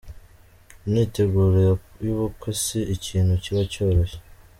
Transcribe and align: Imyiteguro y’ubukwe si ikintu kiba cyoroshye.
Imyiteguro 0.85 1.57
y’ubukwe 2.05 2.49
si 2.63 2.79
ikintu 2.95 3.33
kiba 3.43 3.61
cyoroshye. 3.71 4.19